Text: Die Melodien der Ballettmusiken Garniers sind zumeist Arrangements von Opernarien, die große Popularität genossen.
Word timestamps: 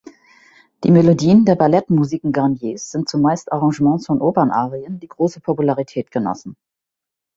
Die 0.83 0.89
Melodien 0.89 1.45
der 1.45 1.53
Ballettmusiken 1.53 2.31
Garniers 2.31 2.89
sind 2.89 3.07
zumeist 3.07 3.51
Arrangements 3.51 4.07
von 4.07 4.19
Opernarien, 4.19 4.99
die 4.99 5.07
große 5.07 5.41
Popularität 5.41 6.09
genossen. 6.09 6.55